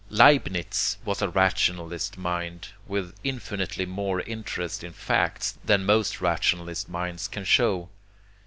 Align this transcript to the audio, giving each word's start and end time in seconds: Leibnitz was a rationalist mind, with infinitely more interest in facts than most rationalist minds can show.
Leibnitz 0.09 0.97
was 1.05 1.21
a 1.21 1.29
rationalist 1.29 2.17
mind, 2.17 2.69
with 2.87 3.15
infinitely 3.23 3.85
more 3.85 4.21
interest 4.21 4.83
in 4.83 4.93
facts 4.93 5.59
than 5.63 5.85
most 5.85 6.19
rationalist 6.19 6.89
minds 6.89 7.27
can 7.27 7.43
show. 7.43 7.87